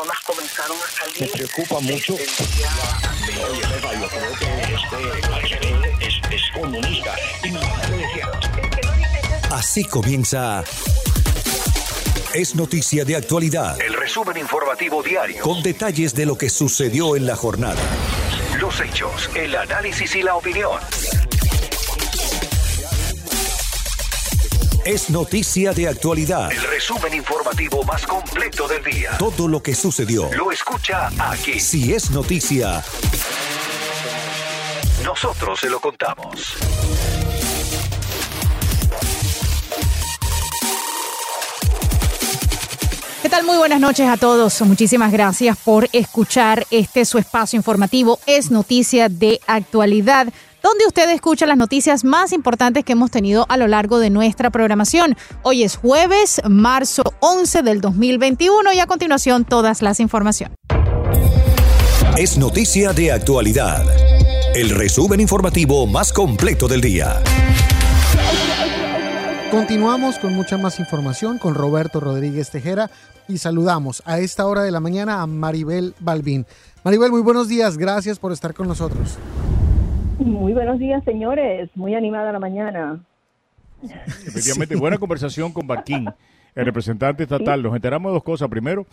[0.00, 1.20] personas comenzaron a salir.
[1.20, 2.16] Me preocupa mucho.
[2.16, 2.70] El día
[3.02, 3.50] anterior.
[3.50, 7.14] Oye, Eva, yo creo que este es, es comunista.
[7.44, 8.30] Y mi madre decía,
[9.50, 10.62] Así comienza
[12.32, 15.42] Es Noticia de Actualidad, El resumen informativo diario.
[15.42, 17.80] con detalles de lo que sucedió en la jornada.
[18.58, 20.78] Los hechos, el análisis y la opinión.
[24.84, 29.10] Es Noticia de Actualidad, El resumen informativo más completo del día.
[29.18, 30.30] todo lo que sucedió.
[30.32, 31.60] Lo escucha aquí.
[31.60, 32.82] Si es noticia,
[35.04, 36.54] Nosotros se lo contamos.
[43.22, 43.44] ¿Qué tal?
[43.44, 44.60] Muy buenas noches a todos.
[44.62, 48.18] Muchísimas gracias por escuchar este su espacio informativo.
[48.26, 50.28] Es noticia de actualidad,
[50.62, 54.50] donde usted escucha las noticias más importantes que hemos tenido a lo largo de nuestra
[54.50, 55.16] programación.
[55.42, 60.56] Hoy es jueves, marzo 11 del 2021 y a continuación todas las informaciones.
[62.16, 63.84] es noticia de actualidad.
[64.54, 67.22] El resumen informativo más completo del día.
[69.50, 72.90] Continuamos con mucha más información con Roberto Rodríguez Tejera
[73.26, 76.46] y saludamos a esta hora de la mañana a Maribel Balbín.
[76.84, 79.18] Maribel, muy buenos días, gracias por estar con nosotros.
[80.20, 81.70] Muy buenos días, señores.
[81.74, 83.00] Muy animada la mañana.
[84.26, 86.10] Efectivamente, buena conversación con Barquín,
[86.54, 87.62] el representante estatal.
[87.62, 88.50] Nos enteramos de dos cosas.
[88.50, 88.86] Primero,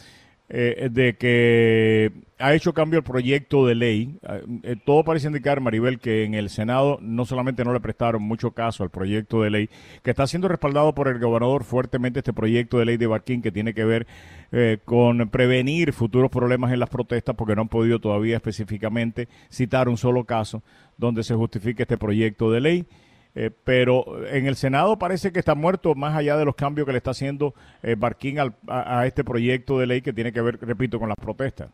[0.50, 4.20] eh, de que ha hecho cambio al proyecto de ley.
[4.64, 8.52] Eh, todo parece indicar, Maribel, que en el Senado no solamente no le prestaron mucho
[8.52, 9.70] caso al proyecto de ley,
[10.04, 13.52] que está siendo respaldado por el gobernador fuertemente este proyecto de ley de Barquín que
[13.52, 14.08] tiene que ver
[14.52, 19.90] eh, con prevenir futuros problemas en las protestas, porque no han podido todavía específicamente citar
[19.90, 20.64] un solo caso
[20.98, 22.86] donde se justifique este proyecto de ley.
[23.40, 26.92] Eh, pero en el Senado parece que está muerto más allá de los cambios que
[26.92, 30.58] le está haciendo eh, Barquín al- a, este proyecto de ley que tiene que ver,
[30.60, 31.70] repito, con las protestas.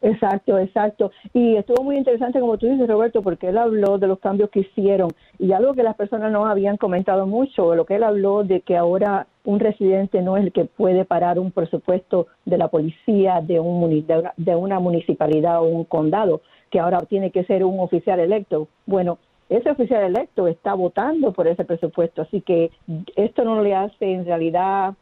[0.00, 1.12] Exacto, exacto.
[1.34, 4.60] Y estuvo muy interesante, como tú dices, Roberto, porque él habló de los cambios que
[4.60, 8.62] hicieron y algo que las personas no habían comentado mucho, lo que él habló de
[8.62, 13.42] que ahora un residente no es el que puede parar un presupuesto de la policía,
[13.42, 14.06] de, un,
[14.38, 16.40] de una municipalidad o un condado,
[16.70, 18.68] que ahora tiene que ser un oficial electo.
[18.86, 19.18] Bueno,
[19.50, 22.70] ese oficial electo está votando por ese presupuesto, así que
[23.16, 24.94] esto no le hace en realidad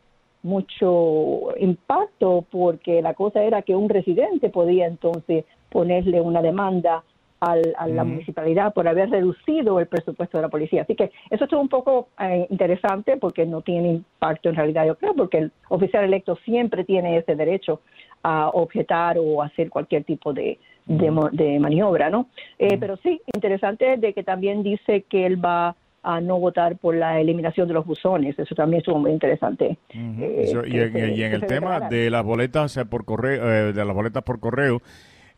[0.43, 7.05] mucho impacto porque la cosa era que un residente podía entonces ponerle una demanda
[7.41, 10.83] al- a la municipalidad por haber reducido el presupuesto de la policía.
[10.83, 14.97] Así que eso es un poco eh, interesante porque no tiene impacto en realidad, yo
[14.97, 17.81] creo, porque el oficial electo siempre tiene ese derecho
[18.25, 22.29] a objetar o hacer cualquier tipo de, de, de maniobra, ¿no?
[22.59, 26.95] Eh, Pero sí, interesante de que también dice que él va a no votar por
[26.95, 28.39] la eliminación de los buzones.
[28.39, 29.77] Eso también estuvo muy interesante.
[29.91, 31.89] eh, Eso, y, en, se- y en que el tema declarara.
[31.89, 34.81] de las boletas eh, por correo, eh, de las boletas por correo,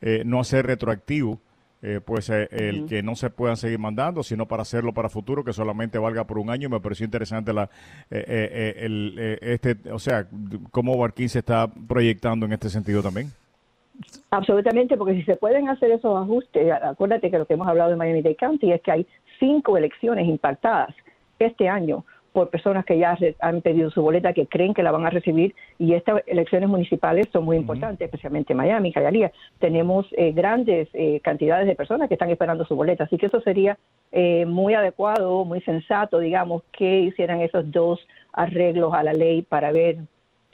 [0.00, 1.40] eh, no hacer retroactivo,
[1.82, 5.42] eh, pues eh, el que no se puedan seguir mandando, sino para hacerlo para futuro,
[5.44, 6.68] que solamente valga por un año.
[6.68, 7.64] Me pareció interesante la,
[8.10, 10.26] eh, eh, eh, el, eh, este, o sea,
[10.70, 13.28] cómo Barquín se está proyectando en este sentido también.
[14.30, 17.98] Absolutamente, porque si se pueden hacer esos ajustes, acuérdate que lo que hemos hablado en
[17.98, 19.06] Miami-Dade County es que hay
[19.38, 20.94] cinco elecciones impactadas
[21.38, 25.04] este año por personas que ya han pedido su boleta, que creen que la van
[25.04, 29.32] a recibir, y estas elecciones municipales son muy importantes, especialmente en Miami, Hialeah.
[29.58, 33.40] Tenemos eh, grandes eh, cantidades de personas que están esperando su boleta, así que eso
[33.40, 33.78] sería
[34.12, 37.98] eh, muy adecuado, muy sensato, digamos, que hicieran esos dos
[38.32, 39.98] arreglos a la ley para ver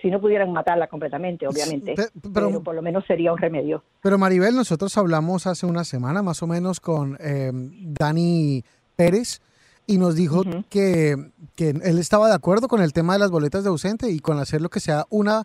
[0.01, 3.83] si no pudieran matarla completamente, obviamente, Pe- pero, pero- por lo menos sería un remedio.
[4.03, 8.63] Pero Maribel, nosotros hablamos hace una semana más o menos con eh, Dani
[8.95, 9.41] Pérez
[9.87, 11.17] y nos dijo que,
[11.55, 14.39] que él estaba de acuerdo con el tema de las boletas de ausente y con
[14.39, 15.45] hacer lo que sea una,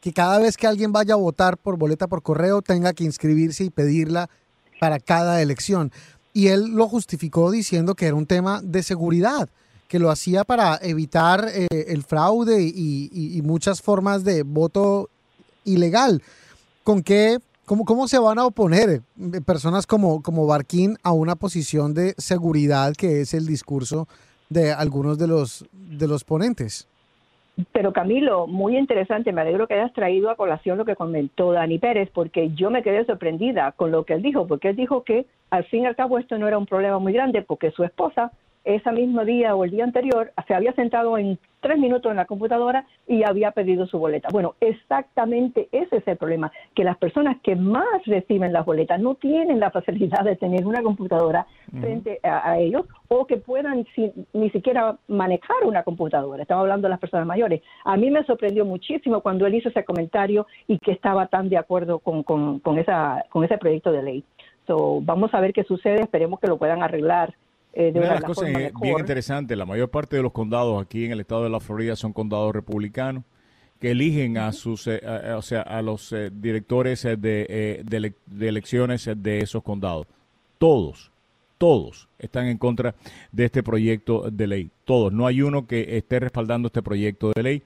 [0.00, 3.64] que cada vez que alguien vaya a votar por boleta por correo tenga que inscribirse
[3.64, 4.30] y pedirla
[4.80, 5.92] para cada elección.
[6.32, 9.48] Y él lo justificó diciendo que era un tema de seguridad,
[9.90, 15.08] que lo hacía para evitar eh, el fraude y, muchas formas de voto
[15.64, 16.22] ilegal.
[16.84, 19.00] ¿Con qué, cómo, cómo se van a oponer eh,
[19.44, 24.06] personas como, como Barquín a una posición de seguridad que es el discurso
[24.48, 26.86] de algunos de los, de los ponentes?
[27.72, 31.80] Pero Camilo, muy interesante, me alegro que hayas traído a colación lo que comentó Dani
[31.80, 35.26] Pérez, porque yo me quedé sorprendida con lo que él dijo, porque él dijo que
[35.50, 38.30] al fin y al cabo esto no era un problema muy grande, porque su esposa
[38.64, 42.24] ese mismo día o el día anterior se había sentado en tres minutos en la
[42.24, 44.28] computadora y había pedido su boleta.
[44.32, 49.14] Bueno, exactamente ese es el problema, que las personas que más reciben las boletas no
[49.14, 51.46] tienen la facilidad de tener una computadora
[51.80, 56.42] frente a, a ellos o que puedan si- ni siquiera manejar una computadora.
[56.42, 57.62] Estamos hablando de las personas mayores.
[57.84, 61.58] A mí me sorprendió muchísimo cuando él hizo ese comentario y que estaba tan de
[61.58, 64.24] acuerdo con, con, con, esa, con ese proyecto de ley.
[64.66, 67.34] So, vamos a ver qué sucede, esperemos que lo puedan arreglar
[67.72, 68.82] eh, de Una de las la cosas mejor.
[68.82, 71.94] bien interesantes, la mayor parte de los condados aquí en el estado de la Florida
[71.96, 73.24] son condados republicanos
[73.80, 77.96] que eligen a sus, eh, a- o sea, a los eh, directores eh, de, de
[77.96, 80.06] ele- de elecciones de esos condados.
[80.58, 81.10] Todos,
[81.56, 82.94] todos están en contra
[83.32, 84.70] de este proyecto de ley.
[84.84, 85.12] Todos.
[85.12, 87.62] No hay uno que esté respaldando este proyecto de ley.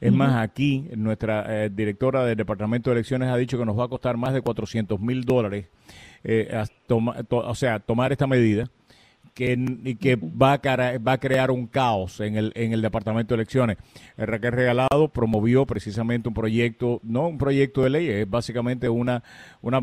[0.00, 3.88] Es más, aquí nuestra directora del Departamento de Elecciones ha dicho que nos va a
[3.88, 5.66] costar más de 400 mil dólares,
[7.28, 8.70] o sea, tomar esta medida
[9.38, 12.82] que, y que va, a cara- va a crear un caos en el, en el
[12.82, 13.76] Departamento de Elecciones.
[14.16, 19.22] El Raquel Regalado promovió precisamente un proyecto, no un proyecto de ley, es básicamente una,
[19.62, 19.80] una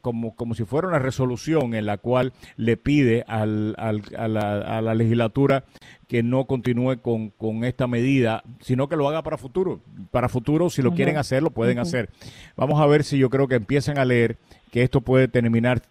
[0.00, 4.78] como, como si fuera una resolución en la cual le pide al, al- a, la,
[4.78, 5.62] a la legislatura
[6.08, 9.80] que no continúe con, con esta medida, sino que lo haga para futuro.
[10.10, 12.08] Para futuro, si lo quieren hacer, lo pueden hacer.
[12.56, 14.36] Vamos a ver si yo creo que empiezan a leer
[14.72, 15.82] que esto puede terminar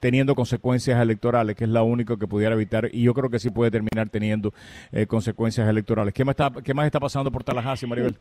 [0.00, 3.50] teniendo consecuencias electorales, que es la única que pudiera evitar, y yo creo que sí
[3.50, 4.52] puede terminar teniendo
[4.92, 6.14] eh, consecuencias electorales.
[6.14, 8.16] ¿Qué más, está, ¿Qué más está pasando por Tallahassee, Maribel?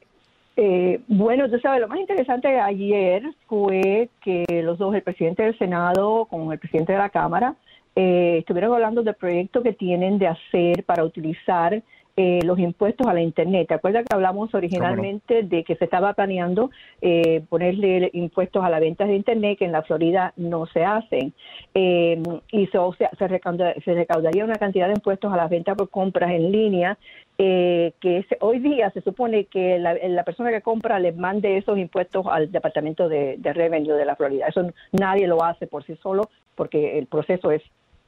[0.57, 5.43] Eh, bueno, tú sabes, lo más interesante de ayer fue que los dos, el presidente
[5.43, 7.55] del Senado con el presidente de la Cámara,
[7.95, 11.81] eh, estuvieron hablando del proyecto que tienen de hacer para utilizar
[12.17, 13.67] eh, los impuestos a la Internet.
[13.67, 16.69] ¿Te acuerdas que hablamos originalmente de que se estaba planeando
[17.01, 21.33] eh, ponerle impuestos a la venta de Internet que en la Florida no se hacen?
[21.73, 22.21] Eh,
[22.51, 25.75] y se, o sea, se, recauda- se recaudaría una cantidad de impuestos a las ventas
[25.75, 26.97] por compras en línea
[27.37, 31.57] eh, que es- hoy día se supone que la, la persona que compra le mande
[31.57, 34.47] esos impuestos al Departamento de, de Revenue de la Florida.
[34.47, 37.61] Eso nadie lo hace por sí solo porque el proceso es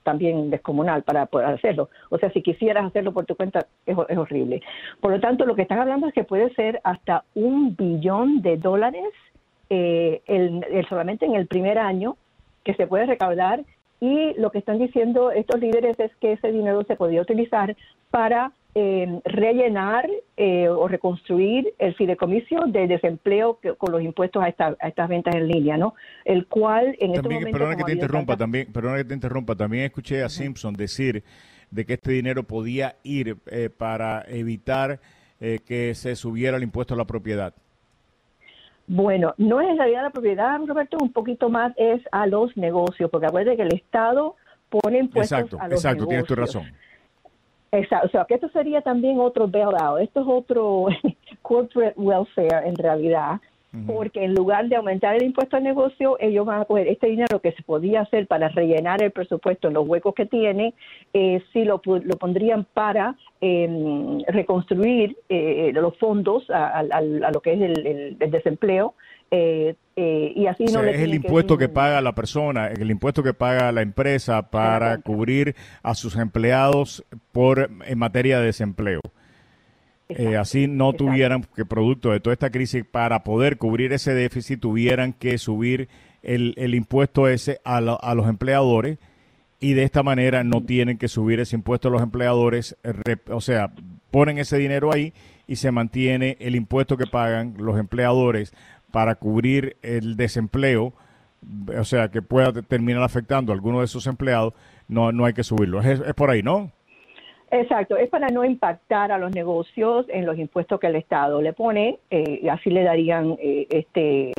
[0.07, 1.89] también descomunal para poder hacerlo.
[2.09, 4.61] O sea, si quisieras hacerlo por tu cuenta, es, ho- es horrible.
[5.01, 8.55] Por lo tanto, lo que están hablando es que puede ser hasta un billón de
[8.55, 9.09] dólares
[9.69, 12.15] eh, el- solamente en el primer año
[12.63, 13.63] que se puede recaudar
[13.99, 17.75] y lo que están diciendo estos líderes es que ese dinero se podría utilizar
[18.09, 24.49] para eh, rellenar eh, o reconstruir el fideicomiso de desempleo que- con los impuestos a,
[24.49, 25.95] esta- a estas ventas en línea, ¿no?
[26.25, 27.51] El cual en este momento...
[27.57, 31.23] perdona que te interrumpa, tantas- también, perdona que te interrumpa, también escuché a Simpson decir
[31.71, 34.99] de que este dinero podía ir eh, para evitar
[35.41, 37.53] eh, que se subiera el impuesto a la propiedad.
[38.85, 43.09] Bueno, no es en realidad la propiedad, Roberto, un poquito más es a los negocios,
[43.09, 44.35] porque acuérdate que el Estado
[44.69, 46.63] pone impuestos Exacto, a los exacto, tienes tu negocios.
[46.63, 46.86] razón.
[47.71, 50.85] Exacto, o sea, que esto sería también otro bailout, esto es otro
[51.41, 53.39] corporate welfare en realidad,
[53.85, 57.39] porque en lugar de aumentar el impuesto al negocio, ellos van a coger este dinero
[57.41, 60.73] que se podía hacer para rellenar el presupuesto en los huecos que tiene,
[61.13, 67.41] eh, sí lo, lo pondrían para eh, reconstruir eh, los fondos a, a- a lo
[67.41, 68.93] que es el, el- el desempleo.
[69.31, 72.89] Eh, eh, y así O no le es el impuesto que paga la persona, el
[72.91, 79.01] impuesto que paga la empresa para cubrir a sus empleados por en materia de desempleo.
[80.09, 81.05] Eh, así no exacto.
[81.05, 85.89] tuvieran que producto de toda esta crisis para poder cubrir ese déficit tuvieran que subir
[86.23, 88.99] el, el impuesto ese a, la- a los empleadores
[89.59, 92.77] y de esta manera no tienen que subir ese impuesto a los empleadores,
[93.29, 93.71] o sea,
[94.11, 95.13] ponen ese dinero ahí
[95.47, 98.53] y se mantiene el impuesto que pagan los empleadores
[98.91, 100.93] para cubrir el desempleo,
[101.77, 104.53] o sea, que pueda te- terminar afectando a alguno de esos empleados,
[104.87, 105.81] no, no hay que subirlo.
[105.81, 106.71] Es, es por ahí, ¿no?
[107.49, 111.53] Exacto, es para no impactar a los negocios en los impuestos que el Estado le
[111.53, 114.33] pone, eh, así le darían, eh, este,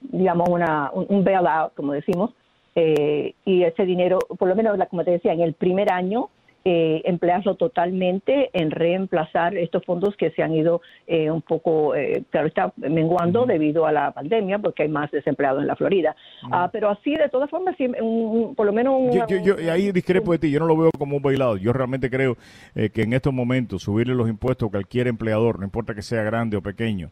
[0.00, 2.32] digamos, una, un, bailout, como decimos,
[2.74, 6.30] eh, y ese dinero, por lo menos, como te decía, en el primer año,
[6.64, 12.22] eh, emplearlo totalmente en reemplazar estos fondos que se han ido eh, un poco, eh,
[12.30, 16.14] claro, está menguando debido a la pandemia, porque hay más desempleados en la Florida.
[16.50, 19.72] Ah, pero así, de todas formas, sí, un- por lo menos un, Yo, yo, yo-
[19.72, 21.56] ahí discrepo de ti, yo no lo veo como un bailado.
[21.56, 22.36] Yo realmente creo
[22.74, 26.22] eh, que en estos momentos subirle los impuestos a cualquier empleador, no importa que sea
[26.22, 27.10] grande o pequeño,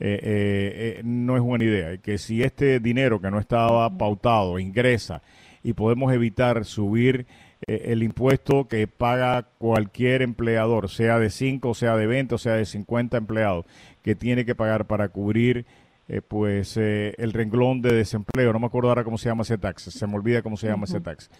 [0.00, 1.96] eh, eh, no es buena idea.
[1.98, 5.22] Que si este dinero que no estaba pautado ingresa
[5.62, 7.26] y podemos evitar subir
[7.66, 12.54] eh, el impuesto que paga cualquier empleador, sea de 5, sea de 20, o sea
[12.54, 13.66] de 50 empleados,
[14.02, 15.66] que tiene que pagar para cubrir
[16.08, 18.52] eh, pues eh, el renglón de desempleo.
[18.52, 20.84] No me acuerdo ahora cómo se llama ese tax, se me olvida cómo se llama
[20.84, 21.30] ese tax.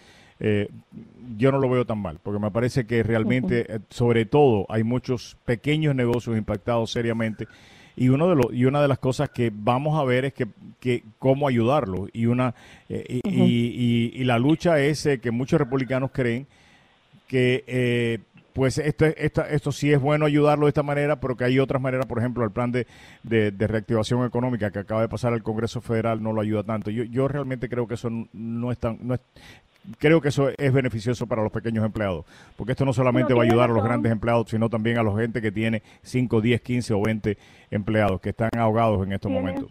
[0.40, 0.68] eh,
[1.36, 5.36] yo no lo veo tan mal, porque me parece que realmente, sobre todo, hay muchos
[5.44, 7.46] pequeños negocios impactados seriamente
[7.96, 10.46] y uno de los y una de las cosas que vamos a ver es que,
[10.80, 12.54] que cómo ayudarlos y una
[12.88, 16.46] eh, y, y- y- y la lucha es eh, que muchos republicanos creen
[17.28, 18.18] que eh,
[18.52, 21.80] pues esto, esta- esto sí es bueno ayudarlo de esta manera, pero que hay otras
[21.80, 22.86] maneras, por ejemplo, el plan de,
[23.22, 26.90] de- de reactivación económica que acaba de pasar al Congreso Federal no lo ayuda tanto.
[26.90, 28.98] Yo, yo realmente creo que eso no es tan...
[29.00, 29.20] No es,
[29.98, 32.24] creo que eso es beneficioso para los pequeños empleados,
[32.56, 35.02] porque esto no solamente No, va a ayudar a los grandes empleados, sino también a
[35.02, 37.36] la gente que tiene 5, 10, 15 o 20
[37.70, 39.70] empleados que están ahogados en estos momentos.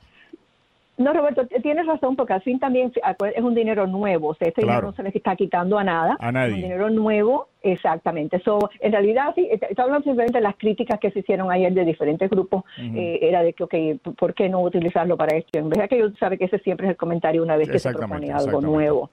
[0.98, 4.50] No, Roberto, tienes razón, porque al fin también acuer- es un dinero nuevo, o sea,
[4.50, 6.16] este dinero no se le está quitando a nada.
[6.20, 6.50] A nadie.
[6.50, 8.40] Es un dinero nuevo, exactamente.
[8.46, 11.86] So, en realidad, sí, está hablando simplemente de las críticas que se hicieron ayer de
[11.86, 13.74] diferentes grupos, eh, era de que, ok,
[14.16, 15.58] ¿por qué no utilizarlo para esto?
[15.58, 17.92] En verdad que yo sabe que ese siempre es el comentario una vez que se
[17.94, 19.10] propone algo nuevo.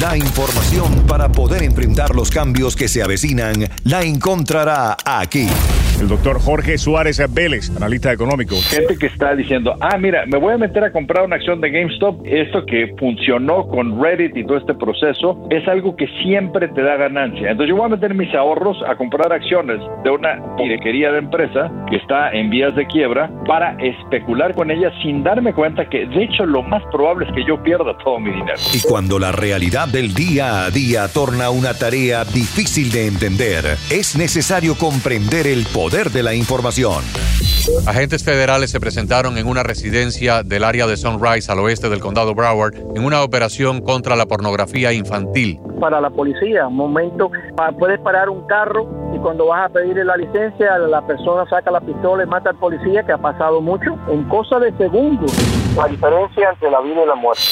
[0.00, 5.48] La información para poder enfrentar los cambios que se avecinan la encontrará aquí.
[6.00, 8.54] El doctor Jorge Suárez Vélez, analista económico.
[8.70, 11.70] gente que está diciendo, ah, mira, me voy a meter a comprar una acción de
[11.70, 12.24] GameStop.
[12.24, 16.96] Esto que funcionó con Reddit y todo este proceso es algo que siempre te da
[16.96, 17.50] ganancia.
[17.50, 21.68] Entonces yo voy a meter mis ahorros a comprar acciones de una pirequería de empresa
[21.90, 26.22] que está en vías de quiebra para especular con ella sin darme cuenta que de
[26.22, 28.56] hecho lo más probable es que yo pierda todo mi dinero.
[28.72, 34.16] Y cuando la realidad del día a día torna una tarea difícil de entender, es
[34.16, 37.02] necesario comprender el poder de la información.
[37.86, 42.34] Agentes federales se presentaron en una residencia del área de Sunrise al oeste del condado
[42.34, 45.58] Broward en una operación contra la pornografía infantil.
[45.80, 46.66] para la policía.
[46.66, 47.30] Un momento,
[47.78, 51.80] puedes parar un carro y cuando vas a pedirle la licencia, la persona saca la
[51.80, 55.32] pistola y mata al policía, que ha pasado mucho, en cosa de segundos.
[55.74, 57.42] La diferencia entre la vida y la muerte.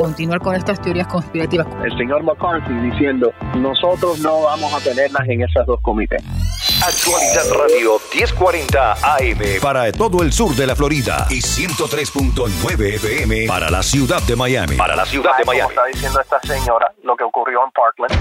[0.00, 1.66] continuar con estas teorías conspirativas.
[1.84, 6.22] El señor McCarthy diciendo, nosotros no vamos a tenerlas en esas dos comités.
[6.82, 9.60] Actualidad Radio 1040 AM.
[9.60, 14.76] Para todo el sur de la Florida y 103.9 FM para la ciudad de Miami.
[14.76, 15.70] Para la ciudad de Como Miami.
[15.70, 18.14] está diciendo esta señora, lo que ocurrió en Parkland.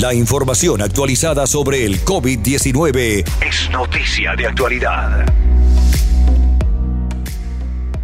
[0.00, 5.26] La información actualizada sobre el COVID-19 Es noticia de actualidad.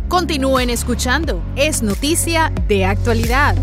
[0.08, 1.42] Continúen escuchando.
[1.56, 3.56] Es noticia de actualidad.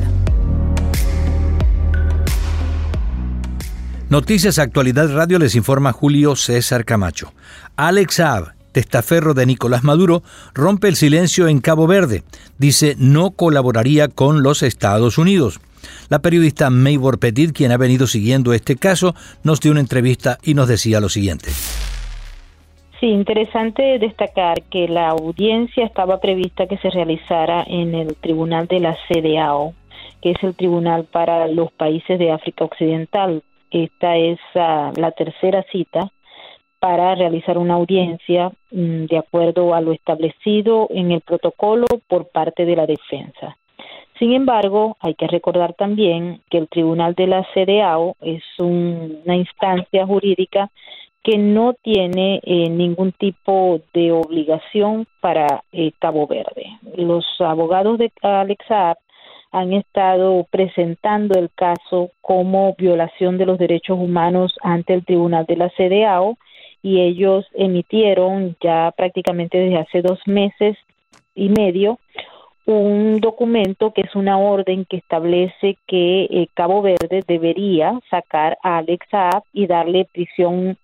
[4.12, 7.32] Noticias Actualidad Radio les informa Julio César Camacho.
[7.77, 10.22] Alex Saab, testaferro de Nicolás Maduro,
[10.53, 12.24] rompe el silencio en Cabo Verde.
[12.58, 15.62] Dice no colaboraría con los Estados Unidos.
[16.10, 19.15] La periodista Maybor Petit, quien ha venido siguiendo este caso,
[19.46, 21.50] nos dio una entrevista y nos decía lo siguiente.
[23.00, 28.82] Sí, interesante destacar que la audiencia estaba prevista que se realizara en el Tribunal de
[28.82, 29.74] la CDAO,
[30.22, 33.41] que es el Tribunal para los Países de África Occidental.
[33.71, 36.11] Esta es ah, la tercera cita
[36.79, 42.65] para realizar una audiencia mm, de acuerdo a lo establecido en el protocolo por parte
[42.65, 43.57] de la defensa.
[44.19, 49.35] Sin embargo, hay que recordar también que el Tribunal de la CDAO es un- una
[49.35, 50.69] instancia jurídica
[51.23, 56.65] que no tiene eh, ningún tipo de obligación para eh, Cabo Verde.
[56.97, 58.97] Los abogados de Alex Saab
[59.51, 65.58] han estado presentando el caso como violación de los derechos humanos ante el Tribunal de
[65.58, 66.38] la CDAO
[66.81, 70.77] y ellos emitieron ya prácticamente desde hace dos meses
[71.36, 72.00] y medio
[72.65, 78.77] un documento que es una orden que establece que eh, Cabo Verde debería sacar a
[78.77, 80.77] Alex Saab y darle prisión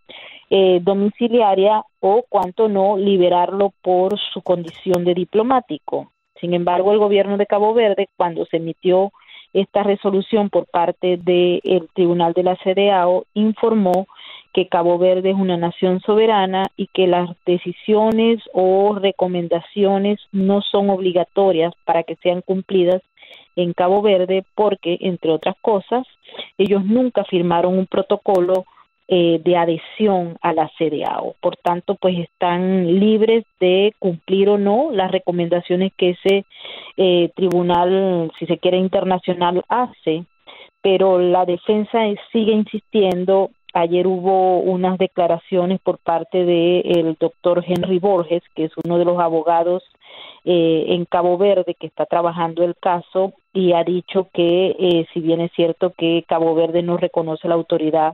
[0.49, 6.11] eh, domiciliaria o, cuanto no, liberarlo por su condición de diplomático.
[6.39, 9.11] Sin embargo, el gobierno de Cabo Verde, cuando se emitió
[9.53, 14.07] esta resolución por parte del Tribunal de la CDAO, informó
[14.53, 20.89] que Cabo Verde es una nación soberana y que las decisiones o recomendaciones no son
[20.89, 23.01] obligatorias para que sean cumplidas
[23.55, 26.05] en Cabo Verde porque, entre otras cosas,
[26.57, 28.65] ellos nunca firmaron un protocolo
[29.07, 31.35] eh, de adhesión a la CDAO.
[31.39, 36.45] Por tanto, pues están libres de cumplir o no las recomendaciones que ese
[36.97, 40.25] eh, tribunal, si se quiere, internacional hace,
[40.81, 41.99] pero la defensa
[42.31, 43.51] sigue insistiendo.
[43.73, 49.19] Ayer hubo unas declaraciones por parte del doctor Henry Borges, que es uno de los
[49.19, 49.83] abogados
[50.49, 55.19] eh, en Cabo Verde que está trabajando el caso y ha dicho que eh, si
[55.19, 58.13] bien es cierto que Cabo Verde no reconoce la autoridad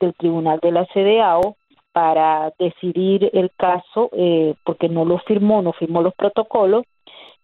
[0.00, 1.56] del Tribunal de la CDAO
[1.92, 6.84] para decidir el caso, eh, porque no lo firmó, no firmó los protocolos,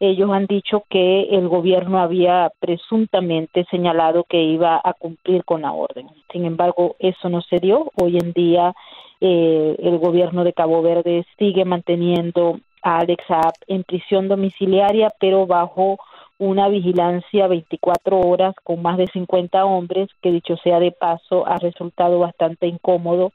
[0.00, 5.72] ellos han dicho que el gobierno había presuntamente señalado que iba a cumplir con la
[5.72, 6.08] orden.
[6.32, 7.90] Sin embargo, eso no se dio.
[8.00, 8.74] Hoy en día
[9.20, 15.46] eh, el gobierno de Cabo Verde sigue manteniendo a Alex Saab en prisión domiciliaria, pero
[15.46, 15.98] bajo
[16.38, 21.58] una vigilancia 24 horas con más de 50 hombres, que dicho sea de paso, ha
[21.58, 23.32] resultado bastante incómodo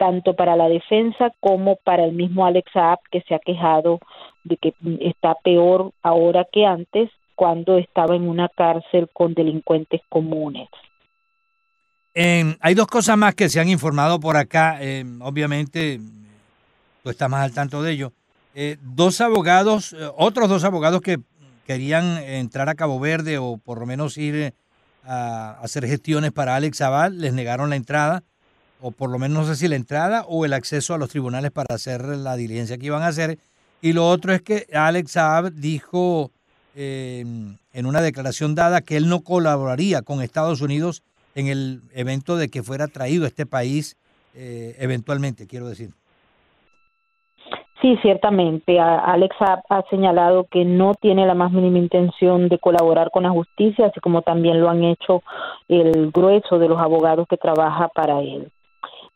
[0.00, 4.00] tanto para la defensa como para el mismo Alex Saab, que se ha quejado
[4.44, 10.68] de que está peor ahora que antes cuando estaba en una cárcel con delincuentes comunes.
[12.14, 16.00] hay dos cosas más que se han informado por acá, eh, obviamente
[17.02, 18.12] tú estás más al tanto de ello.
[18.54, 21.18] Eh, dos abogados, eh, otros dos abogados que
[21.66, 24.54] querían entrar a Cabo Verde o por lo menos ir
[25.04, 28.22] a hacer gestiones para Alex Zaval, les negaron la entrada
[28.80, 31.50] o por lo menos no sé si la entrada o el acceso a los tribunales
[31.50, 33.38] para hacer la diligencia que iban a hacer.
[33.82, 36.30] Y lo otro es que Alex Saab dijo
[36.74, 37.24] eh,
[37.72, 41.02] en una declaración dada que él no colaboraría con Estados Unidos
[41.34, 43.96] en el evento de que fuera traído a este país
[44.34, 45.92] eh, eventualmente, quiero decir.
[47.80, 48.78] Sí, ciertamente.
[48.78, 53.86] Alex ha señalado que no tiene la más mínima intención de colaborar con la justicia,
[53.86, 55.22] así como también lo han hecho
[55.68, 58.50] el grueso de los abogados que trabaja para él.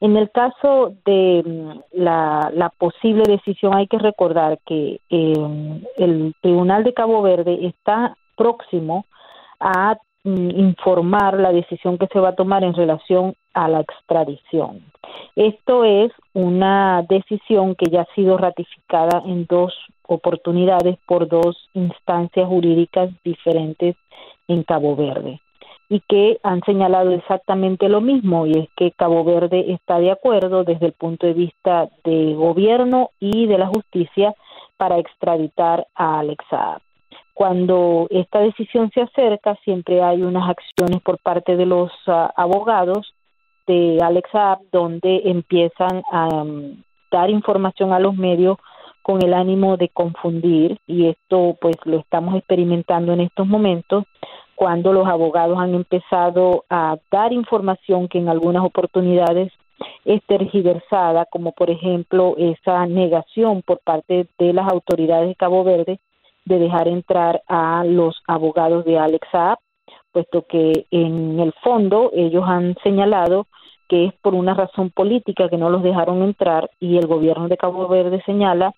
[0.00, 6.84] En el caso de mm, la, posible decisión, hay que recordar que em, el Tribunal
[6.84, 9.04] de Cabo Verde está próximo
[9.60, 14.82] a informar la decisión que se va a tomar en relación a la extradición.
[15.36, 19.74] Esto es una decisión que ya ha sido ratificada en dos
[20.06, 23.96] oportunidades por dos instancias jurídicas diferentes
[24.48, 25.40] en Cabo Verde
[25.88, 30.64] y que han señalado exactamente lo mismo, y es que Cabo Verde está de acuerdo
[30.64, 34.34] desde el punto de vista de gobierno y de la justicia
[34.76, 36.80] para extraditar a Alexa.
[37.34, 43.12] Cuando esta decisión se acerca, siempre hay unas acciones por parte de los ah, abogados
[43.66, 46.76] de Alexa donde empiezan a um,
[47.10, 48.58] dar información a los medios
[49.02, 54.04] con el ánimo de confundir y esto pues lo estamos experimentando en estos momentos
[54.54, 59.52] cuando los abogados han empezado a dar información que en algunas oportunidades
[60.04, 65.98] es tergiversada, como por ejemplo esa negación por parte de las autoridades de Cabo Verde
[66.44, 69.26] de dejar entrar a los abogados de Alex
[70.12, 73.46] puesto que en el fondo ellos han señalado
[73.88, 77.56] que es por una razón política que no los dejaron entrar y el gobierno de
[77.56, 78.72] Cabo Verde señala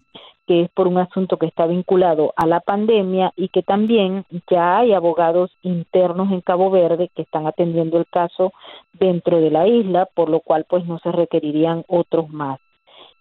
[0.46, 4.78] que es por un asunto que está vinculado a la pandemia y que también ya
[4.78, 8.52] hay abogados internos en Cabo Verde que están atendiendo el caso
[8.92, 12.60] dentro de la isla, por lo cual pues no se requerirían otros más.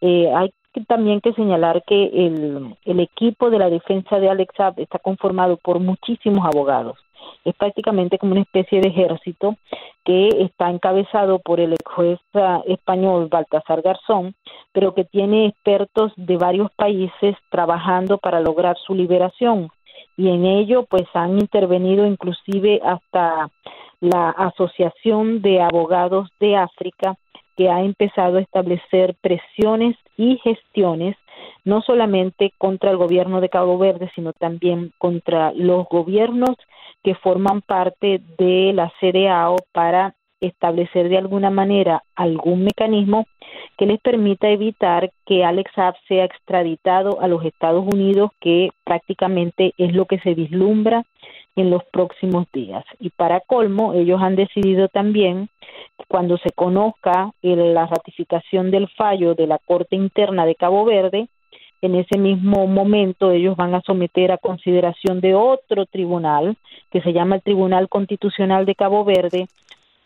[0.02, 5.00] Eh, hay también que señalar que el, el equipo de la defensa de Alexa está
[5.00, 6.98] conformado por muchísimos abogados.
[7.44, 9.56] Es prácticamente como una especie de ejército
[10.04, 14.36] que está encabezado por el juez ah, español Baltasar Garzón,
[14.72, 19.70] pero que tiene expertos de varios países trabajando para lograr su liberación.
[20.18, 23.50] Y en ello pues han intervenido inclusive hasta
[24.00, 27.16] la Asociación de Abogados de África
[27.56, 31.16] que ha empezado a establecer presiones y gestiones
[31.64, 36.56] no solamente contra el gobierno de Cabo Verde, sino también contra los gobiernos
[37.04, 43.26] que forman parte de la CDAO para establecer de alguna manera algún mecanismo
[43.78, 49.74] que les permita evitar que Alex Saab sea extraditado a los Estados Unidos, que prácticamente
[49.78, 51.04] es lo que se vislumbra
[51.56, 52.84] en los próximos días.
[53.00, 55.50] Y para colmo, ellos han decidido también,
[56.08, 61.28] cuando se conozca la ratificación del fallo de la Corte Interna de Cabo Verde,
[61.82, 66.58] en ese mismo momento ellos van a someter a consideración de otro tribunal,
[66.92, 69.48] que se llama el Tribunal Constitucional de Cabo Verde,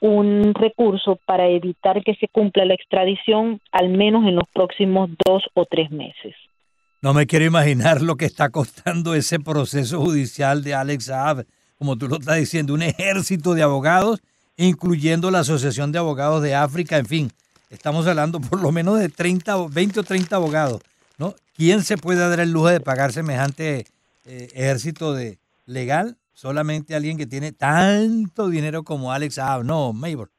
[0.02, 5.44] un recurso para evitar que se cumpla la extradición al menos en los próximos dos
[5.54, 6.36] o tres meses.
[7.02, 11.46] No me quiero imaginar lo que está costando ese proceso judicial de Alex Saab,
[11.78, 14.20] como tú lo estás diciendo, un ejército de abogados,
[14.58, 17.32] incluyendo la Asociación de Abogados de África, en fin,
[17.70, 20.82] estamos hablando por lo menos de 30, 20 o 30 abogados,
[21.18, 21.36] ¿no?
[21.56, 23.86] ¿Quién se puede dar el lujo de pagar semejante
[24.26, 26.18] eh, ejército de legal?
[26.34, 30.32] Solamente alguien que tiene tanto dinero como Alex Saab, no, Maybor.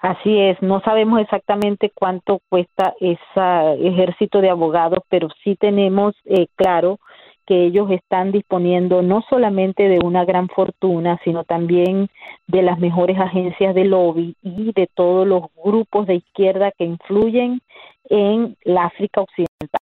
[0.00, 6.46] Así es, no sabemos exactamente cuánto cuesta ese ejército de abogados, pero sí tenemos eh,
[6.56, 6.98] claro
[7.46, 12.08] que ellos están disponiendo no solamente de una gran fortuna, sino también
[12.48, 17.60] de las mejores agencias de lobby y de todos los grupos de izquierda que influyen
[18.08, 19.80] en la África Occidental.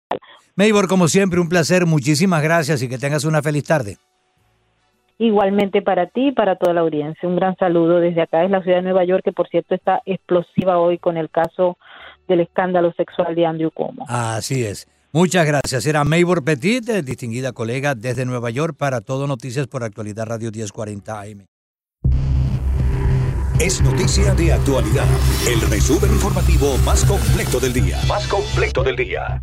[0.57, 1.87] Maybor, como siempre, un placer.
[1.87, 3.97] Muchísimas gracias y que tengas una feliz tarde.
[5.19, 7.29] Igualmente para ti y para toda la audiencia.
[7.29, 10.03] Un gran saludo desde acá, es la ciudad de Nueva York, que por cierto está
[10.05, 11.79] explosiva hoy con el caso
[12.29, 14.05] del escándalo sexual de Andrew Cuomo.
[14.09, 14.89] Así es.
[15.13, 15.85] Muchas gracias.
[15.85, 20.51] Era Maybor Petit, eh, distinguida colega desde Nueva York para Todo Noticias por Actualidad Radio
[20.51, 21.47] 1040 AM.
[23.61, 25.07] Es noticia de actualidad.
[25.47, 28.01] El resumen informativo más completo del día.
[28.09, 29.41] Más completo del día.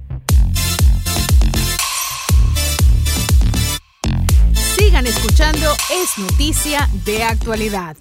[5.00, 7.96] Sigan escuchando Es Noticia de Actualidad.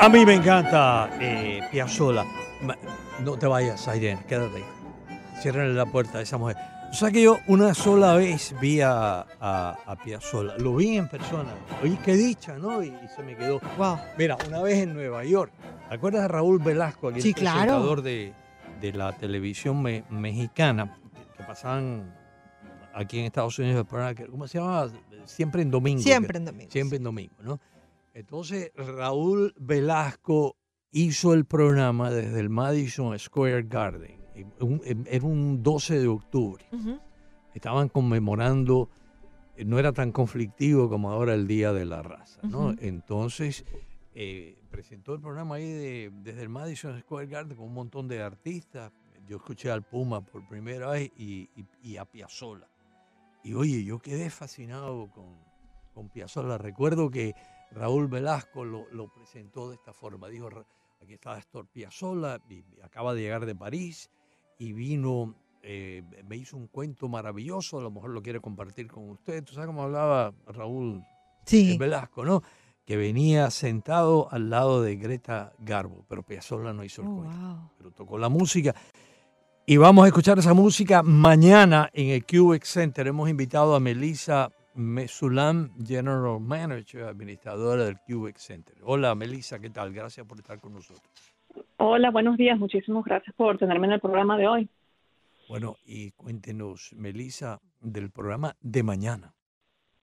[0.00, 2.24] A mí me encanta eh, Piazzolla.
[2.62, 2.76] Ma-
[3.24, 4.62] No te vayas, Aiden, quédate.
[5.40, 6.56] Cierren la puerta a esa mujer.
[6.90, 10.56] O sea que yo una sola vez vi a, a, a Piazzolla.
[10.58, 11.50] Lo vi en persona.
[11.82, 12.82] Oye, qué dicha, ¿no?
[12.82, 13.60] Y, y se me quedó.
[14.16, 15.52] Mira, una vez en Nueva York.
[15.88, 17.58] ¿Te acuerdas de Raúl Velasco, Sí, claro.
[17.62, 18.32] presentador de,
[18.80, 22.14] de la televisión me- mexicana que, que pasaban
[22.94, 23.86] aquí en Estados Unidos
[24.18, 24.88] el ¿Cómo se llama?
[25.24, 26.00] Siempre en domingo.
[26.02, 27.60] Siempre que- en domingo, Siempre en domingo, ¿no?
[28.18, 30.56] Entonces, Raúl Velasco
[30.90, 34.18] hizo el programa desde el Madison Square Garden.
[35.06, 36.64] Era un 12 de octubre.
[36.72, 36.98] Ujú.
[37.54, 38.88] Estaban conmemorando,
[39.64, 42.68] no era tan conflictivo como ahora el Día de la Raza, ¿no?
[42.70, 42.76] Ujú.
[42.80, 43.64] Entonces,
[44.14, 48.20] eh, presentó el programa ahí de- desde el Madison Square Garden con un montón de
[48.20, 48.90] artistas.
[49.28, 52.66] Yo escuché al Puma por primera vez y, y- y a Piazzolla.
[53.44, 55.36] Y oye, yo quedé fascinado con,
[55.94, 56.58] con Piazzolla.
[56.58, 57.34] Recuerdo que
[57.72, 60.28] Raúl Velasco lo, lo presentó de esta forma.
[60.28, 60.66] Dijo, "Ra-
[61.02, 64.10] aquí está Astor Piazzolla, y- acaba de llegar de París
[64.58, 69.10] y vino, eh, me hizo un cuento maravilloso, a lo mejor lo quiere compartir con
[69.10, 69.44] usted.
[69.44, 71.02] ¿Tú sabes cómo hablaba Raúl
[71.44, 71.72] Sí.
[71.74, 72.42] eh, Velasco, no?
[72.86, 77.36] Que venía sentado al lado de Greta Garbo, pero Piazzolla no hizo el Oh, cuento,
[77.36, 77.70] wow.
[77.76, 78.74] pero tocó la música.
[79.66, 83.06] Y vamos a escuchar esa música mañana en el QX Center.
[83.06, 88.76] Hemos invitado a Melissa Mesulam, General Manager, administradora del QX Center.
[88.84, 89.92] Hola, Melissa, ¿qué tal?
[89.92, 91.02] Gracias por estar con nosotros.
[91.78, 92.56] Hola, buenos días.
[92.56, 94.68] Muchísimas gracias por tenerme en el programa de hoy.
[95.48, 99.34] Bueno, y cuéntenos, Melissa, del programa de mañana.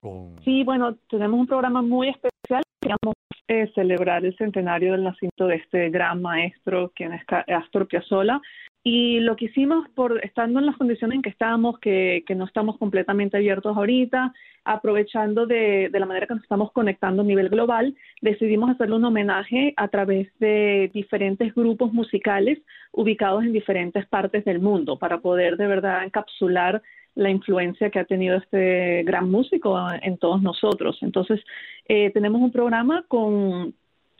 [0.01, 0.35] Con...
[0.43, 2.63] Sí, bueno, tenemos un programa muy especial.
[2.81, 3.15] Queríamos
[3.47, 8.41] eh, celebrar el centenario del nacimiento de este gran maestro, quien es Astor Piazzolla.
[8.88, 12.45] Y lo que hicimos, por estando en las condiciones en que estamos, que, que no
[12.45, 14.32] estamos completamente abiertos ahorita,
[14.63, 19.74] aprovechando de, la manera que nos estamos conectando a nivel global, decidimos hacerle un homenaje
[19.76, 22.60] a través de diferentes grupos musicales
[22.91, 26.84] ubicados en diferentes partes del mundo para poder de verdad encapsular
[27.15, 31.00] la influencia que ha tenido este gran músico en todos nosotros.
[31.02, 31.41] Entonces,
[31.88, 33.74] eh, tenemos un programa con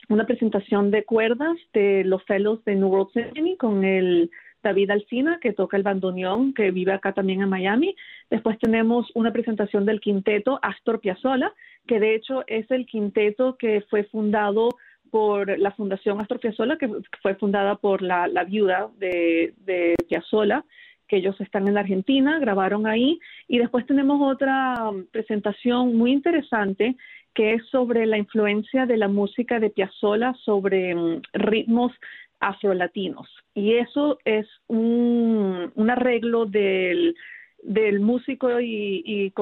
[0.08, 4.28] una presentación de cuerdas de los fellows de New World Symphony con el
[4.66, 7.94] David Alcina, que toca el bandoneón, que vive acá también en Miami.
[8.30, 11.52] Después tenemos una presentación del quinteto Astor Piazzolla,
[11.86, 14.70] que de hecho es el quinteto que fue fundado
[15.10, 16.88] por la Fundación Astor Piazzolla, que
[17.22, 20.64] fue fundada por la, la viuda de, de Piazzolla,
[21.08, 23.20] que ellos están en la Argentina, grabaron ahí.
[23.46, 26.96] Y después tenemos otra um, presentación muy interesante
[27.34, 31.92] que es sobre la influencia de la música de Piazzolla sobre um, ritmos
[32.40, 33.28] afrolatinos.
[33.54, 37.14] Y eso es un, arreglo del,
[37.62, 39.32] del músico y,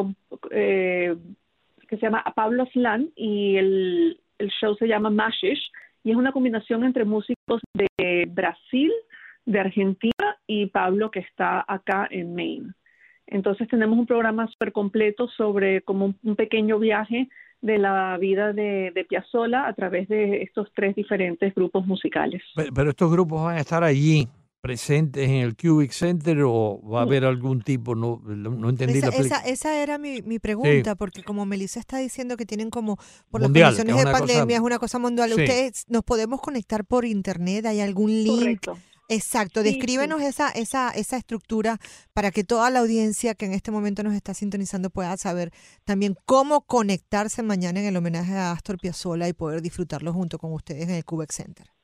[0.51, 1.17] eh,
[1.89, 5.71] que se llama Pablo Aslan y el, el show se llama Mashish
[6.03, 8.93] y es una combinación entre músicos de Brasil,
[9.47, 12.75] de Argentina y Pablo que está acá en Maine.
[13.27, 17.29] Entonces tenemos un programa súper completo sobre como un pequeño viaje
[17.63, 22.43] de la vida de, de Piazzolla a través de estos tres diferentes grupos musicales.
[22.55, 24.29] Pero, pero estos grupos van a estar allí
[24.61, 29.11] presentes en el Cubic Center o va a haber algún tipo, no, no entendí Esa,
[29.11, 32.97] la esa, esa era mi, mi pregunta, porque como Melissa está diciendo que tienen como,
[33.31, 35.41] por Mundial, las condiciones es de una cosa- pandemia, es una cosa mundial, Sí.
[35.43, 37.67] ¿ustedes nos podemos conectar por internet?
[37.67, 38.39] ¿Hay algún link?
[38.39, 38.79] Correcto.
[39.09, 41.79] Exacto, Sí, descríbenos esa, esa, esa estructura
[42.15, 45.53] para que toda la audiencia que en este momento nos está sintonizando pueda saber
[45.85, 50.53] también cómo conectarse mañana en el homenaje a Astor Piazzolla y poder disfrutarlo junto con
[50.53, 51.75] ustedes en el Cubex Center.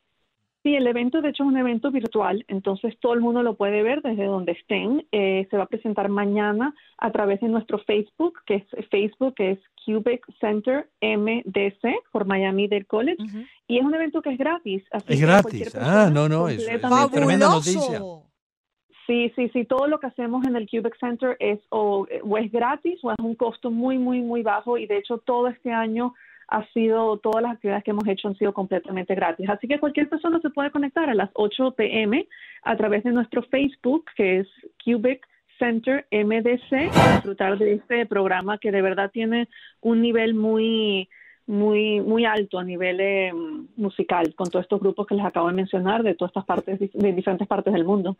[0.62, 3.82] Sí, el evento de hecho es un evento virtual, entonces todo el mundo lo puede
[3.82, 5.06] ver desde donde estén.
[5.10, 9.52] Eh, se va a presentar mañana a través de nuestro Facebook, que es Facebook, que
[9.52, 13.22] es Cubic Center MDC por Miami Dade College,
[13.68, 14.84] y es un evento que es gratis.
[14.90, 15.74] Así Es que gratis.
[15.76, 18.00] Ah, no, no, es una completamente tremenda noticia.
[19.06, 19.64] Sí, sí, sí.
[19.64, 23.18] Todo lo que hacemos en el Cubic Center es o, o es gratis o es
[23.18, 24.76] un costo muy, muy, muy bajo.
[24.76, 26.14] Y de hecho, todo este año
[26.50, 29.48] ha sido, todas las actividades que hemos hecho han sido completamente gratis.
[29.48, 32.26] Así que cualquier persona se puede conectar a las 8 p.m.
[32.62, 34.48] a través de nuestro Facebook, que es
[34.84, 35.26] Cubic
[35.58, 39.48] Center MDC, y disfrutar de este programa que de verdad tiene
[39.80, 41.08] un nivel muy
[41.46, 43.32] muy muy alto a nivel eh,
[43.76, 47.12] musical con todos estos grupos que les acabo de mencionar de todas estas partes de
[47.12, 48.16] diferentes partes del mundo.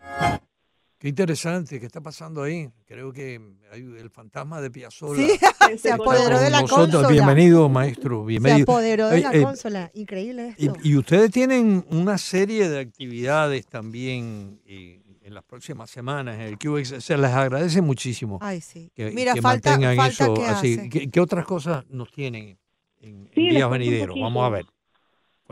[1.00, 2.68] Qué interesante, ¿qué está pasando ahí?
[2.84, 3.40] Creo que
[3.72, 5.26] hay el fantasma de Piazzolla.
[5.26, 5.38] Sí,
[5.78, 6.90] se apoderó de la nosotros.
[6.90, 7.08] consola.
[7.08, 8.20] Bienvenido, maestro.
[8.20, 8.64] Se Bienvenido.
[8.64, 9.90] apoderó de Eh, la eh, consola.
[9.94, 10.76] Increíble esto.
[10.84, 16.42] y, y ustedes tienen una serie de actividades también eh, en las próximas semanas en
[16.42, 17.02] el QX.
[17.02, 18.38] Se les agradece muchísimo.
[18.42, 18.92] Ay, sí.
[18.94, 20.90] Que, Mira, que falta- mantengan falta eso que así.
[20.90, 22.58] ¿Qué, qué otras cosas nos tienen
[23.00, 24.16] en, en Sí, les días venideros?
[24.20, 24.66] Vamos a ver.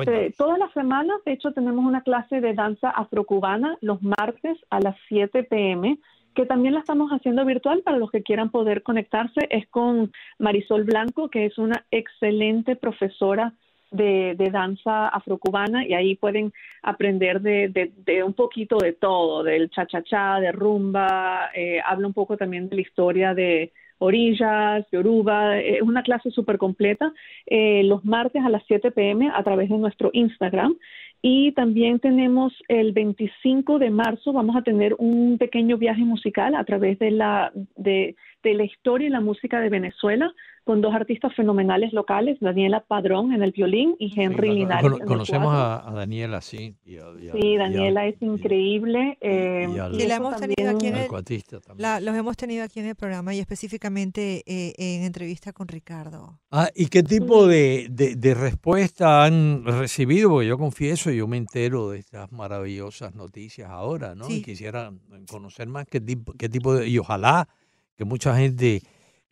[0.07, 4.81] Eh, todas las semanas, de hecho, tenemos una clase de danza afrocubana los martes a
[4.81, 5.99] las 7 pm,
[6.35, 9.47] que también la estamos haciendo virtual para los que quieran poder conectarse.
[9.51, 13.55] Es con Marisol Blanco, que es una excelente profesora
[13.91, 17.69] de, de danza afrocubana y ahí pueden aprender de,
[18.05, 22.77] de- un poquito de todo, del cha-cha-cha, de rumba, eh, habla un poco también de
[22.77, 27.13] la historia de orillas, yoruba, eh, es una clase súper completa
[27.47, 30.77] eh, los martes a las 7 pm a través de nuestro Instagram.
[31.21, 36.65] Y también tenemos el 25 de marzo, vamos a tener un pequeño viaje musical a
[36.65, 41.35] través de la, de, de la historia y la música de Venezuela con dos artistas
[41.35, 44.83] fenomenales locales, Daniela Padrón en el violín y Henry Linares.
[44.83, 45.89] Cono- en el conocemos cuatro.
[45.89, 46.75] a, a Daniela, sí.
[46.85, 49.17] y a- y a- Sí, y a- Daniela es increíble.
[49.23, 51.43] eh, y y Sí, la hemos tenido aquí en el, también.
[51.79, 56.39] la- los hemos tenido aquí en el programa y específicamente eh, en entrevista con Ricardo.
[56.51, 60.29] Ah, ¿y qué tipo de, de- de respuesta han recibido?
[60.29, 64.29] Porque yo confieso, yo me entero de estas maravillosas noticias ahora, ¿no?
[64.29, 64.93] Y quisiera
[65.31, 66.89] conocer más qué tipo, qué tipo de...
[66.89, 67.49] Y ojalá
[67.97, 68.83] que mucha gente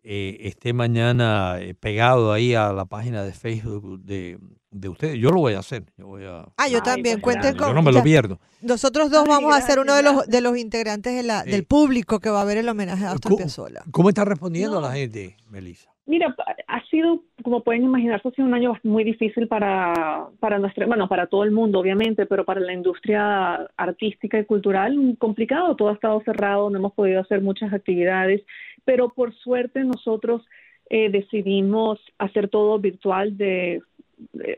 [0.03, 4.39] eh, esté mañana eh, pegado ahí a la página de Facebook de,
[4.71, 5.19] de ustedes.
[5.19, 5.85] Yo lo voy a hacer.
[5.97, 6.47] Yo voy a...
[6.57, 7.21] Ah, yo también.
[7.21, 7.69] Cuenten con.
[7.69, 8.41] Yo no me lo ya- pierdo.
[8.63, 11.51] Nosotros dos Ay, vamos a ser uno de los, de los integrantes de la, Sí.
[11.51, 13.83] del público que va a ver el homenaje a Astor ¿Cómo- Piazzolla.
[13.91, 15.91] ¿Cómo está respondiendo la gente, Melissa?
[16.07, 16.37] Mira,
[16.69, 21.09] ha sido, como pueden imaginarse, ha sido un año muy difícil para, para nuestra, bueno,
[21.09, 25.75] para todo el mundo, obviamente, pero para la industria artística y cultural, mm, complicado.
[25.75, 28.43] Todo ha estado cerrado, no hemos podido hacer muchas actividades,
[28.85, 30.47] pero por suerte nosotros
[30.91, 33.83] eh, decidimos hacer todo virtual de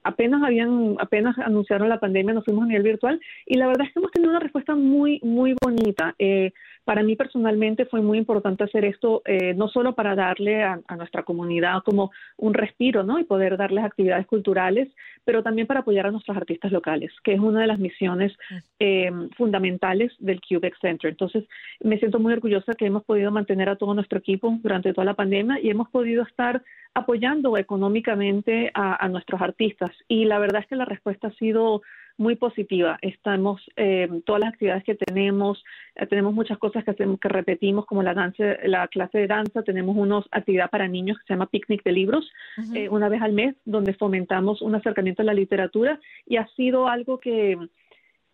[0.04, 3.92] apenas habían apenas anunciaron la pandemia nos fuimos a nivel virtual y la verdad es
[3.92, 6.52] que hemos tenido una respuesta muy muy bonita Eh,
[6.88, 10.96] para mí personalmente fue muy importante hacer esto eh, no solo para darle a, a
[10.96, 14.88] nuestra comunidad como un respiro no y poder darles actividades culturales
[15.26, 18.32] pero también para apoyar a nuestros artistas locales que es una de las misiones
[18.78, 21.10] eh, fundamentales del Cubex Center.
[21.10, 21.44] Entonces
[21.80, 25.12] me siento muy orgullosa que hemos podido mantener a todo nuestro equipo durante toda la
[25.12, 26.62] pandemia y hemos podido estar
[26.94, 29.90] apoyando económicamente a, a nuestros artistas.
[30.08, 31.82] Y la verdad es que la respuesta ha sido
[32.18, 32.98] muy positiva.
[33.00, 37.86] Estamos, eh, todas las actividades que tenemos, eh, tenemos muchas cosas que hacemos, que repetimos,
[37.86, 41.46] como la danza, la clase de danza, tenemos una actividad para niños que se llama
[41.46, 42.30] Picnic de Libros,
[42.74, 46.00] eh, una vez al mes, donde fomentamos un acercamiento a la literatura.
[46.26, 47.56] Y ha sido algo que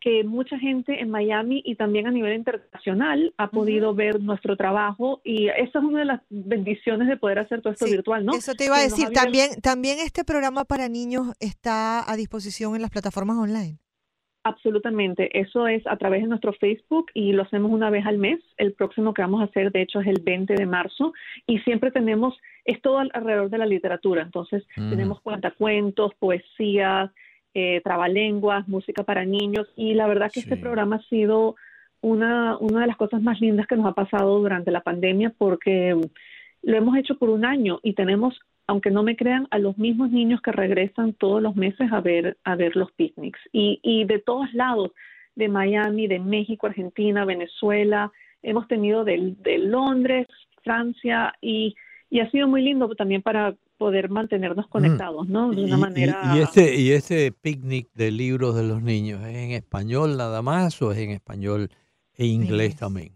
[0.04, 5.22] que mucha gente en Miami y también a nivel internacional ha podido ver nuestro trabajo
[5.24, 8.34] y esa es una de las bendiciones de poder hacer todo esto virtual, ¿no?
[8.34, 9.06] Eso te iba a Que decir.
[9.06, 13.78] abierto- También, también este programa para niños está a disposición en las plataformas online.
[14.46, 18.40] Absolutamente, eso es a través de nuestro Facebook y lo hacemos una vez al mes.
[18.58, 21.14] El próximo que vamos a hacer, de hecho, es el 20 de marzo
[21.46, 22.36] y siempre tenemos,
[22.66, 24.20] es todo al- alrededor de la literatura.
[24.20, 24.90] Entonces, Mm.
[24.90, 27.10] tenemos cuentacuentos, poesías,
[27.54, 31.56] eh, trabalenguas, música para niños y la verdad que este programa ha sido
[32.00, 35.96] una, una de las cosas más lindas que nos ha pasado durante la pandemia porque
[36.62, 40.10] lo hemos hecho por un año y tenemos, aunque no me crean, a los mismos
[40.10, 43.40] niños que regresan todos los meses a ver, a ver los picnics.
[43.52, 44.90] Y, y de todos lados,
[45.36, 48.12] de Miami, de México, Argentina, Venezuela,
[48.42, 50.26] hemos tenido de, de Londres,
[50.62, 51.74] Francia, y,
[52.10, 55.50] y ha sido muy lindo también para poder mantenernos conectados, ¿no?
[55.50, 56.20] De una Y- manera...
[56.37, 60.80] Y, este, y este picnic de libros de los niños, ¿es en español nada más
[60.82, 61.68] o es en español
[62.16, 63.12] e inglés también?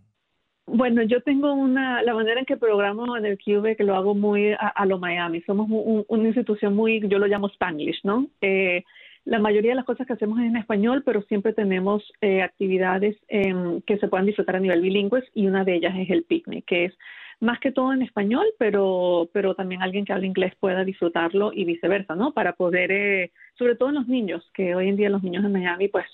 [0.66, 4.14] Bueno, yo tengo una, la manera en que programo en el Cube que lo hago
[4.14, 5.40] muy a, a lo Miami.
[5.42, 8.26] Somos un- una institución muy, yo lo llamo Spanglish, ¿no?
[8.42, 8.84] Eh,
[9.24, 13.16] La mayoría de las cosas que hacemos es en español, pero siempre tenemos eh, actividades
[13.28, 16.64] em, que se puedan disfrutar a nivel bilingüe y una de ellas es el picnic,
[16.66, 16.94] que es
[17.40, 21.64] más que todo en español, pero, pero también alguien que habla inglés pueda disfrutarlo y
[21.64, 22.32] viceversa, ¿no?
[22.32, 25.52] Para poder, eh, sobre todo en los niños, que hoy en día los niños en
[25.52, 26.06] Miami, pues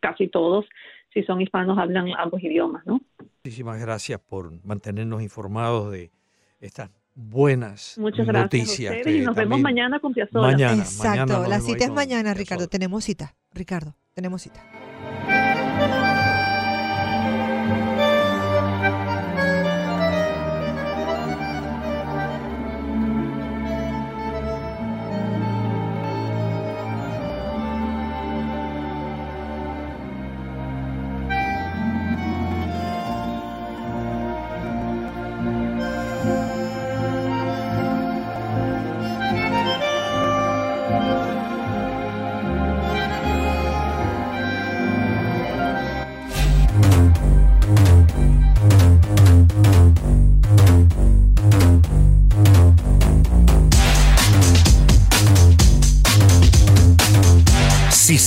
[0.00, 0.66] casi todos,
[1.14, 3.00] si son hispanos, hablan ambos idiomas, ¿no?
[3.44, 6.10] Muchísimas gracias por mantenernos informados de
[6.60, 8.92] estas buenas Muchas gracias noticias.
[8.92, 10.46] a ustedes y nos vemos mañana con Piazzolla.
[10.46, 12.68] Mañana, Exacto, mañana la cita es mañana, Ricardo.
[12.68, 13.34] Tenemos cita.
[13.52, 14.64] Ricardo, tenemos cita.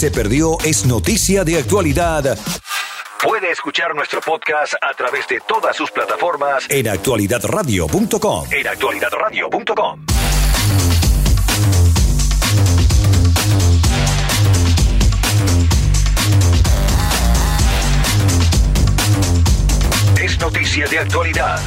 [0.05, 2.37] Se perdió, es noticia de actualidad
[3.23, 8.45] Puede escuchar nuestro podcast a través de todas sus plataformas en actualidadradio.com.
[8.51, 10.05] en actualidadradio.com.
[20.21, 21.59] Es noticia de actualidad.